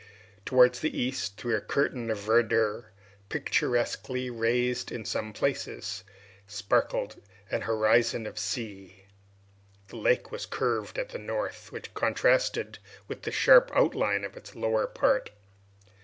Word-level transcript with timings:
Towards 0.47 0.79
the 0.79 0.97
east, 0.99 1.37
through 1.37 1.55
a 1.55 1.61
curtain 1.61 2.09
of 2.09 2.17
verdure, 2.17 2.85
picturesquely 3.29 4.31
raised 4.31 4.91
in 4.91 5.05
some 5.05 5.31
places, 5.31 6.03
sparkled 6.47 7.21
an 7.51 7.61
horizon 7.61 8.25
of 8.25 8.39
sea. 8.39 9.05
The 9.89 9.97
lake 9.97 10.31
was 10.31 10.47
curved 10.47 10.97
at 10.97 11.09
the 11.09 11.19
north, 11.19 11.71
which 11.71 11.93
contrasted 11.93 12.79
with 13.07 13.21
the 13.21 13.31
sharp 13.31 13.69
outline 13.75 14.23
of 14.25 14.35
its 14.35 14.55
lower 14.55 14.87
part. 14.87 15.29